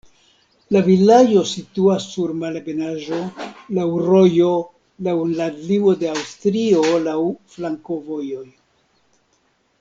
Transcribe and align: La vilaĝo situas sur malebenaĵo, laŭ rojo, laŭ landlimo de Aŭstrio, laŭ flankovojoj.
La 0.75 0.79
vilaĝo 0.85 1.41
situas 1.49 2.07
sur 2.13 2.33
malebenaĵo, 2.39 3.19
laŭ 3.79 3.85
rojo, 4.07 4.49
laŭ 5.09 5.13
landlimo 5.43 5.95
de 6.01 6.11
Aŭstrio, 6.15 6.83
laŭ 7.09 7.17
flankovojoj. 7.57 8.45